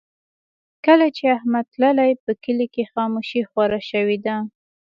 کله 0.85 1.07
چې 1.17 1.23
احمد 1.37 1.65
تللی، 1.73 2.11
په 2.23 2.31
کلي 2.43 2.67
کې 2.73 2.89
خاموشي 2.93 3.41
خوره 3.49 3.79
شوې 3.89 4.17
ده. 4.25 4.37